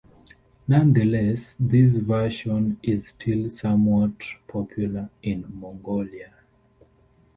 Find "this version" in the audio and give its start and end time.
1.59-2.79